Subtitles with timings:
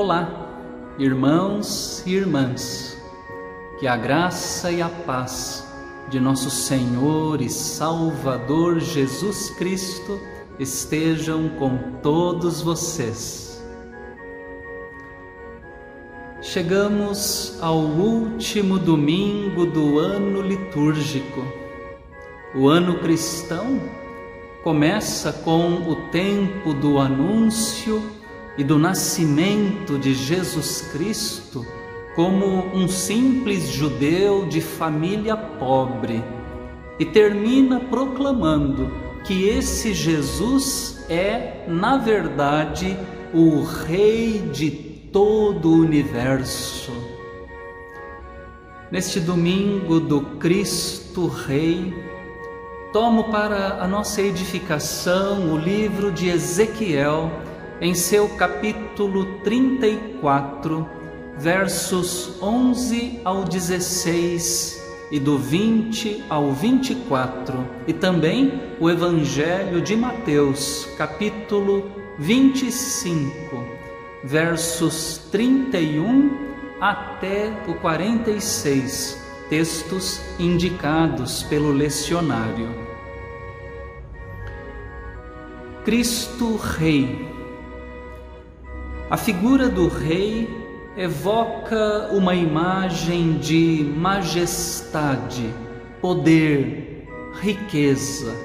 [0.00, 2.96] Olá, irmãos e irmãs,
[3.80, 5.66] que a graça e a paz
[6.08, 10.20] de nosso Senhor e Salvador Jesus Cristo
[10.56, 13.60] estejam com todos vocês.
[16.42, 21.44] Chegamos ao último domingo do ano litúrgico.
[22.54, 23.80] O ano cristão
[24.62, 28.16] começa com o tempo do anúncio
[28.58, 31.64] e do nascimento de Jesus Cristo
[32.16, 36.24] como um simples judeu de família pobre
[36.98, 38.90] e termina proclamando
[39.24, 42.96] que esse Jesus é, na verdade,
[43.32, 46.90] o Rei de todo o universo.
[48.90, 51.94] Neste domingo do Cristo Rei,
[52.92, 57.30] tomo para a nossa edificação o livro de Ezequiel,
[57.80, 60.88] em seu capítulo 34,
[61.38, 70.88] versos 11 ao 16 e do 20 ao 24, e também o Evangelho de Mateus,
[70.98, 73.64] capítulo 25,
[74.24, 76.48] versos 31
[76.80, 82.68] até o 46, textos indicados pelo lecionário.
[85.84, 87.27] Cristo Rei.
[89.10, 90.46] A figura do Rei
[90.94, 95.48] evoca uma imagem de majestade,
[95.98, 97.08] poder,
[97.40, 98.36] riqueza.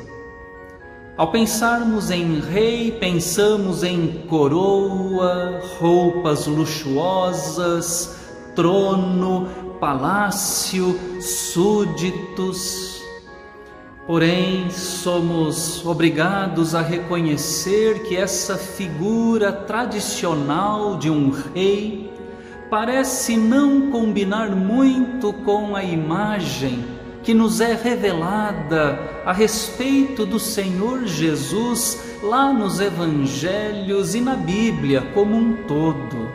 [1.17, 8.15] Ao pensarmos em rei, pensamos em coroa, roupas luxuosas,
[8.55, 9.49] trono,
[9.81, 13.02] palácio, súditos.
[14.05, 22.11] Porém, somos obrigados a reconhecer que essa figura tradicional de um rei
[22.69, 26.83] parece não combinar muito com a imagem
[27.23, 35.01] que nos é revelada a respeito do Senhor Jesus lá nos Evangelhos e na Bíblia
[35.13, 36.29] como um todo.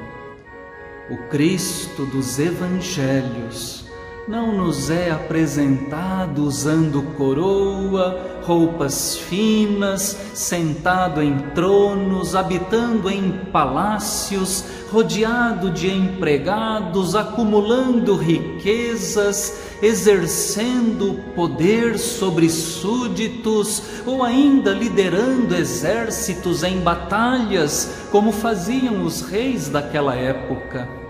[1.10, 3.88] O Cristo dos Evangelhos
[4.28, 14.62] não nos é apresentado usando coroa, roupas finas, sentado em tronos, habitando em palácios,
[14.93, 28.09] rodeado de empregados, acumulando riquezas, exercendo poder sobre súditos ou ainda liderando exércitos em batalhas,
[28.11, 31.07] como faziam os reis daquela época.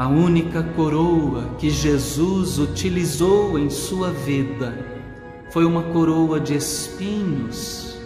[0.00, 4.74] A única coroa que Jesus utilizou em sua vida
[5.50, 7.98] foi uma coroa de espinhos.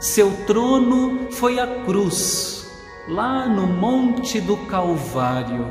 [0.00, 2.68] Seu trono foi a cruz,
[3.08, 5.64] lá no Monte do Calvário.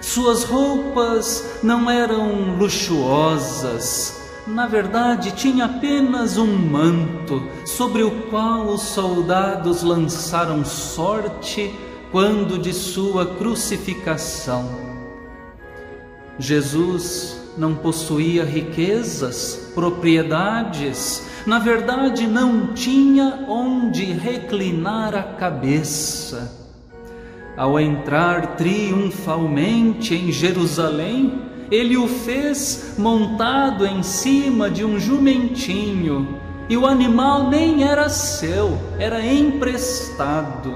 [0.00, 8.82] Suas roupas não eram luxuosas, na verdade, tinha apenas um manto sobre o qual os
[8.82, 11.72] soldados lançaram sorte
[12.10, 14.92] quando de sua crucificação.
[16.38, 26.64] Jesus não possuía riquezas, propriedades, na verdade não tinha onde reclinar a cabeça.
[27.56, 36.76] Ao entrar triunfalmente em Jerusalém, ele o fez montado em cima de um jumentinho, e
[36.76, 40.74] o animal nem era seu, era emprestado.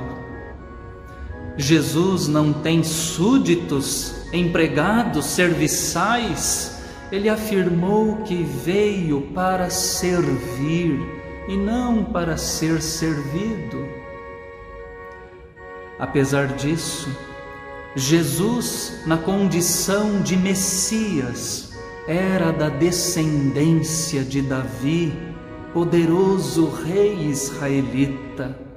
[1.57, 6.79] Jesus não tem súditos empregados, serviçais,
[7.11, 11.01] ele afirmou que veio para servir
[11.49, 13.89] e não para ser servido.
[15.99, 17.09] Apesar disso,
[17.97, 21.73] Jesus, na condição de Messias,
[22.07, 25.13] era da descendência de Davi,
[25.73, 28.68] poderoso rei israelita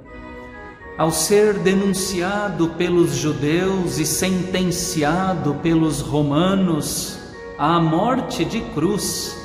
[0.96, 7.18] ao ser denunciado pelos judeus e sentenciado pelos romanos
[7.58, 9.36] à morte de cruz,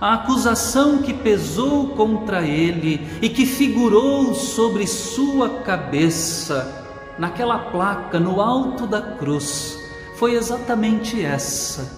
[0.00, 6.82] a acusação que pesou contra ele e que figurou sobre sua cabeça
[7.18, 9.78] naquela placa no alto da cruz
[10.16, 11.90] foi exatamente essa: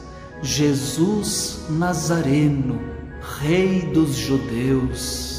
[0.42, 2.80] Jesus Nazareno,
[3.38, 5.33] Rei dos Judeus.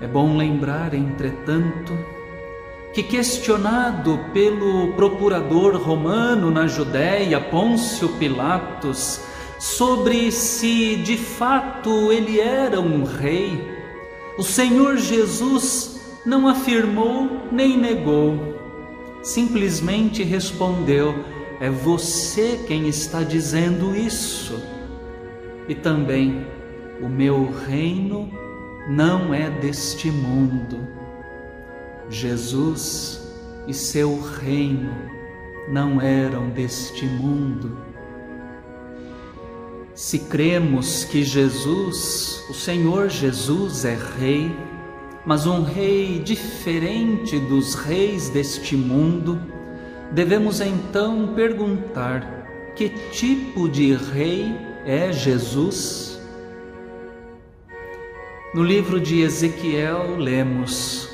[0.00, 1.92] É bom lembrar, entretanto,
[2.94, 9.20] que questionado pelo procurador romano na Judéia, Pôncio Pilatos,
[9.58, 13.62] sobre se de fato ele era um rei,
[14.38, 18.58] o Senhor Jesus não afirmou nem negou,
[19.22, 21.14] simplesmente respondeu:
[21.60, 24.58] É você quem está dizendo isso.
[25.68, 26.46] E também,
[27.02, 28.30] o meu reino
[28.88, 30.86] não é deste mundo.
[32.08, 33.20] Jesus
[33.66, 34.92] e seu reino
[35.68, 37.78] não eram deste mundo.
[39.94, 44.50] Se cremos que Jesus, o Senhor Jesus, é Rei,
[45.26, 49.40] mas um Rei diferente dos reis deste mundo,
[50.12, 54.56] devemos então perguntar: que tipo de Rei
[54.86, 56.09] é Jesus?
[58.52, 61.08] No livro de Ezequiel lemos: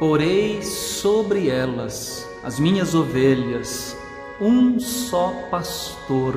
[0.00, 3.96] Porei sobre elas, as minhas ovelhas,
[4.40, 6.34] um só pastor,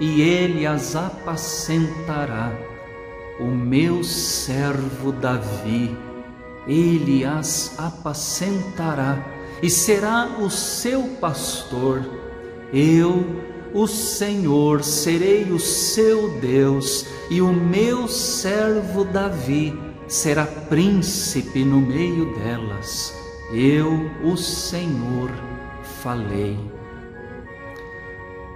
[0.00, 2.52] e ele as apacentará,
[3.38, 5.96] o meu servo Davi,
[6.66, 9.24] ele as apacentará
[9.62, 12.04] e será o seu pastor.
[12.72, 13.24] Eu,
[13.74, 22.34] o Senhor, serei o seu Deus, e o meu servo Davi será príncipe no meio
[22.36, 23.14] delas.
[23.52, 25.30] Eu, o Senhor,
[26.02, 26.58] falei.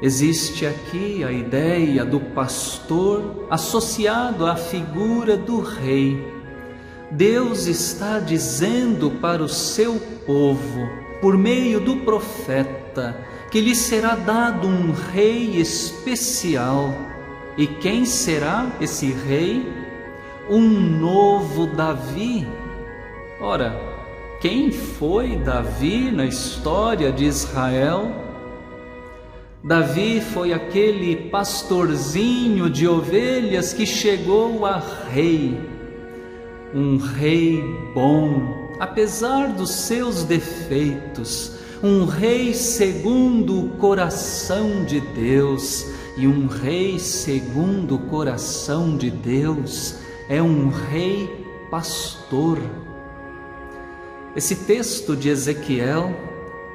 [0.03, 6.19] Existe aqui a ideia do pastor associado à figura do rei.
[7.11, 10.89] Deus está dizendo para o seu povo,
[11.21, 13.17] por meio do profeta,
[13.53, 16.93] que lhe será dado um rei especial.
[17.57, 19.83] E quem será esse rei?
[20.49, 22.47] um novo Davi.
[23.41, 23.75] Ora,
[24.41, 28.11] quem foi Davi na história de Israel?
[29.63, 35.57] Davi foi aquele pastorzinho de ovelhas que chegou a rei,
[36.75, 37.63] um rei
[37.95, 45.87] bom, apesar dos seus defeitos, um rei segundo o coração de Deus,
[46.17, 49.97] e um rei segundo o coração de Deus
[50.29, 52.59] é um rei pastor.
[54.37, 56.15] Esse texto de Ezequiel,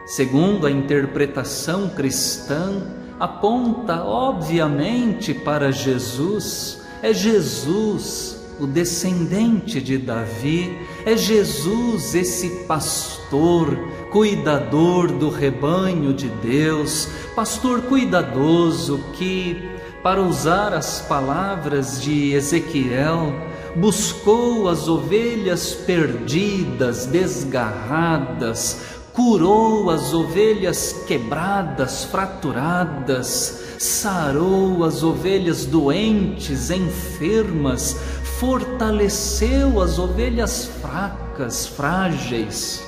[0.05, 2.83] segundo a interpretação cristã,
[3.19, 6.81] aponta obviamente para Jesus.
[7.01, 13.77] É Jesus, o descendente de Davi, é Jesus, esse pastor,
[14.11, 23.33] cuidador do rebanho de Deus, pastor cuidadoso que para usar as palavras de Ezequiel,
[23.75, 28.81] buscou as ovelhas perdidas, desgarradas,
[29.11, 37.97] curou as ovelhas quebradas, fraturadas, sarou as ovelhas doentes, enfermas,
[38.39, 42.86] fortaleceu as ovelhas fracas, frágeis.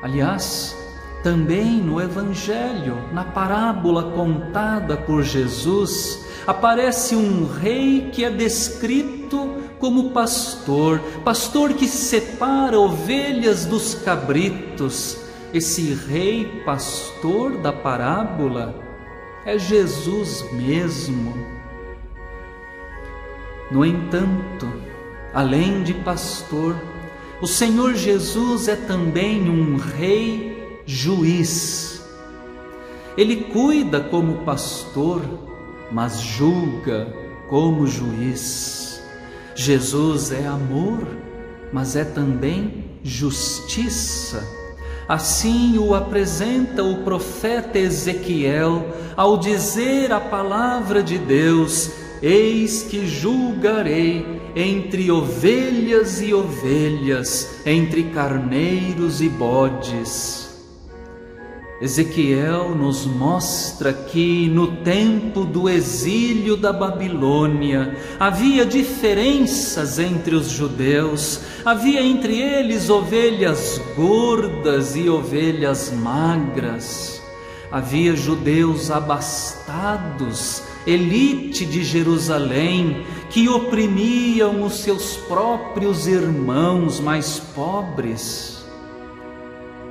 [0.00, 0.76] Aliás,
[1.22, 10.10] também no Evangelho, na parábola contada por Jesus, aparece um rei que é descrito como
[10.10, 15.18] pastor, pastor que separa ovelhas dos cabritos.
[15.52, 18.74] Esse rei pastor da parábola
[19.44, 21.34] é Jesus mesmo.
[23.70, 24.72] No entanto,
[25.34, 26.76] além de pastor,
[27.40, 32.02] o Senhor Jesus é também um rei juiz.
[33.16, 35.22] Ele cuida como pastor,
[35.92, 37.14] mas julga
[37.48, 39.00] como juiz.
[39.54, 41.06] Jesus é amor,
[41.72, 44.44] mas é também justiça.
[45.08, 48.84] Assim o apresenta o profeta Ezequiel
[49.16, 51.90] ao dizer a palavra de Deus:
[52.20, 60.48] Eis que julgarei entre ovelhas e ovelhas, entre carneiros e bodes.
[61.80, 71.40] Ezequiel nos mostra que no tempo do exílio da Babilônia havia diferenças entre os judeus,
[71.64, 77.22] havia entre eles ovelhas gordas e ovelhas magras,
[77.70, 88.58] havia judeus abastados, elite de Jerusalém, que oprimiam os seus próprios irmãos mais pobres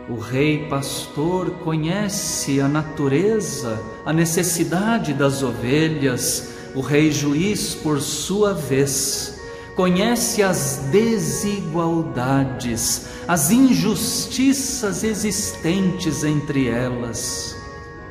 [0.09, 6.53] o rei pastor conhece a natureza, a necessidade das ovelhas.
[6.73, 9.37] O rei juiz, por sua vez,
[9.75, 17.57] conhece as desigualdades, as injustiças existentes entre elas.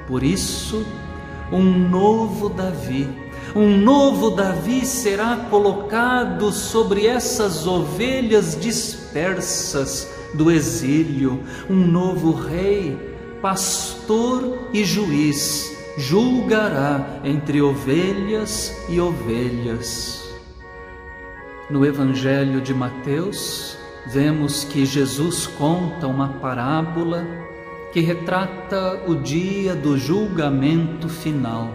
[0.06, 0.84] Por isso,
[1.50, 3.08] um novo Davi,
[3.56, 12.98] um novo Davi será colocado sobre essas ovelhas dispersas do exílio, um novo rei,
[13.40, 20.22] pastor e juiz, julgará entre ovelhas e ovelhas.
[21.70, 27.26] No Evangelho de Mateus, vemos que Jesus conta uma parábola
[27.90, 31.70] que retrata o dia do julgamento final.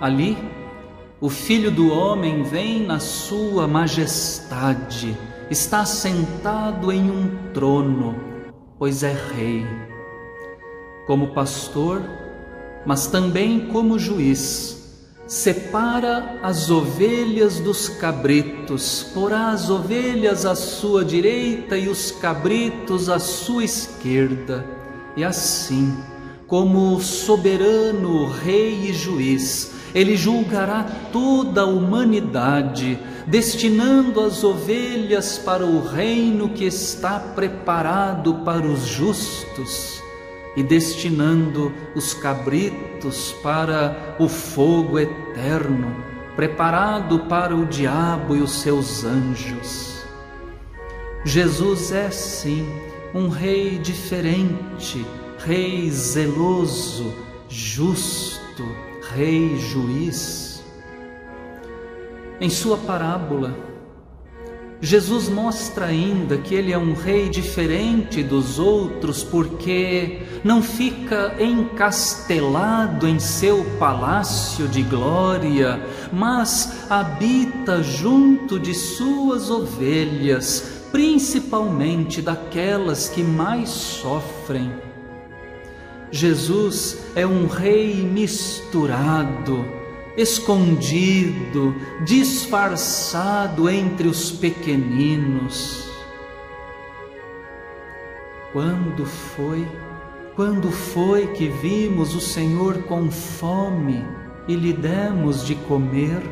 [0.00, 0.38] Ali,
[1.20, 5.16] o Filho do Homem vem na sua majestade,
[5.50, 8.16] está sentado em um trono,
[8.78, 9.64] pois é Rei.
[11.06, 12.02] Como pastor,
[12.84, 21.78] mas também como juiz, separa as ovelhas dos cabritos, porá as ovelhas à sua direita
[21.78, 24.66] e os cabritos à sua esquerda,
[25.16, 25.96] e assim,
[26.46, 35.86] como soberano rei e juiz, ele julgará toda a humanidade, destinando as ovelhas para o
[35.86, 40.02] reino que está preparado para os justos
[40.56, 45.94] e destinando os cabritos para o fogo eterno,
[46.34, 50.04] preparado para o diabo e os seus anjos.
[51.24, 52.66] Jesus é sim
[53.14, 55.06] um rei diferente,
[55.38, 57.14] rei zeloso,
[57.48, 58.64] justo,
[59.14, 60.64] rei juiz.
[62.40, 63.56] Em sua parábola,
[64.80, 73.06] Jesus mostra ainda que ele é um rei diferente dos outros porque não fica encastelado
[73.06, 75.80] em seu palácio de glória,
[76.12, 84.93] mas habita junto de suas ovelhas, principalmente daquelas que mais sofrem.
[86.14, 89.66] Jesus é um rei misturado,
[90.16, 95.90] escondido, disfarçado entre os pequeninos.
[98.52, 99.66] Quando foi,
[100.36, 104.06] quando foi que vimos o Senhor com fome
[104.46, 106.22] e lhe demos de comer,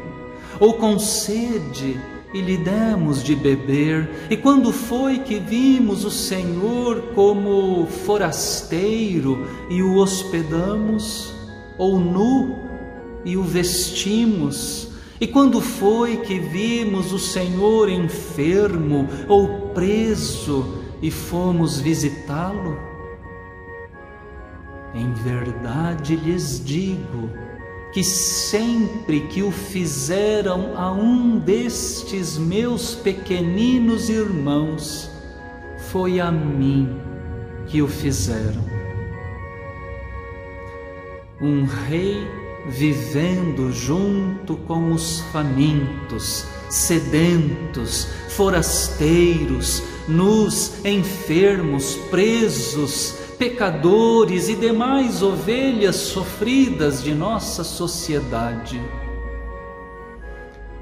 [0.61, 2.01] ou com sede
[2.33, 4.09] e lhe demos de beber?
[4.31, 11.35] E quando foi que vimos o Senhor como forasteiro e o hospedamos,
[11.79, 12.57] ou nu
[13.25, 14.89] e o vestimos?
[15.21, 22.77] E quando foi que vimos o Senhor enfermo ou preso e fomos visitá-lo?
[24.95, 27.31] Em verdade lhes digo
[27.92, 35.11] que sempre que o fizeram a um destes meus pequeninos irmãos,
[35.90, 36.99] foi a mim
[37.66, 38.64] que o fizeram.
[41.40, 42.26] Um rei
[42.68, 57.02] vivendo junto com os famintos, sedentos, forasteiros, nus, enfermos, presos, pecadores e demais ovelhas sofridas
[57.02, 58.80] de nossa sociedade.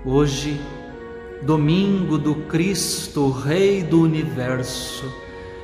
[0.04, 0.60] Hoje,
[1.40, 5.10] domingo do Cristo, Rei do Universo,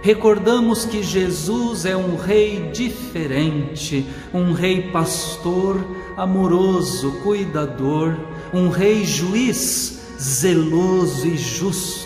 [0.01, 5.79] recordamos que Jesus é um rei diferente, um rei pastor,
[6.17, 8.17] amoroso, cuidador,
[8.55, 12.06] um rei juiz, zeloso e justo,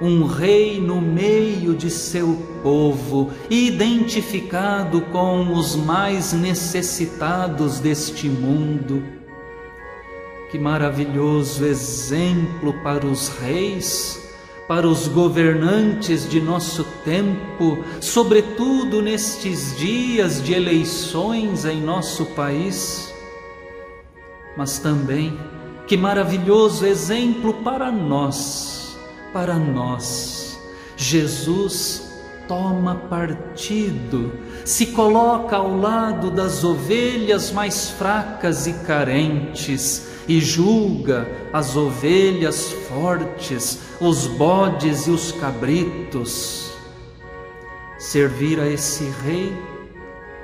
[0.00, 9.02] um rei no meio de seu povo, identificado com os mais necessitados deste mundo.
[10.50, 14.28] Que maravilhoso exemplo para os reis
[14.68, 23.12] para os governantes de nosso tempo, sobretudo nestes dias de eleições em nosso país,
[24.54, 25.38] mas também
[25.86, 28.77] que maravilhoso exemplo para nós,
[29.32, 30.58] para nós.
[30.96, 32.08] Jesus
[32.48, 34.32] toma partido,
[34.64, 43.78] se coloca ao lado das ovelhas mais fracas e carentes e julga as ovelhas fortes,
[44.00, 46.72] os bodes e os cabritos.
[47.98, 49.56] Servir a esse rei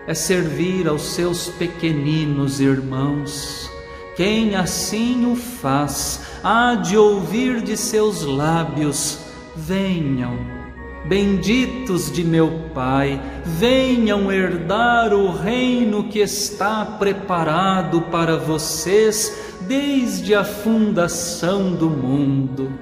[0.07, 3.74] é servir aos seus pequeninos irmãos.
[4.17, 9.19] Quem assim o faz, há de ouvir de seus lábios:
[9.57, 10.65] Venham
[11.05, 20.43] Benditos de meu Pai, venham herdar o reino que está preparado para vocês desde a
[20.43, 22.73] fundação do mundo.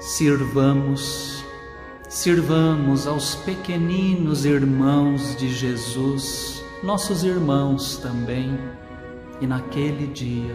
[0.00, 1.44] Sirvamos,
[2.08, 8.58] sirvamos aos pequeninos irmãos de Jesus, nossos irmãos também,
[9.40, 10.54] e naquele dia,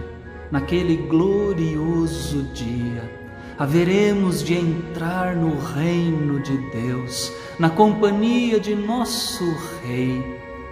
[0.51, 3.09] naquele glorioso dia,
[3.57, 9.43] haveremos de entrar no reino de Deus, na companhia de nosso
[9.83, 10.23] Rei,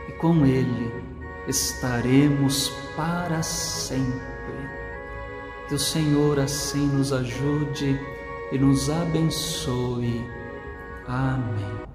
[0.07, 0.91] e com Ele
[1.47, 4.23] estaremos para sempre.
[5.67, 7.99] Que o Senhor assim nos ajude
[8.51, 10.23] e nos abençoe.
[11.07, 11.92] Amém.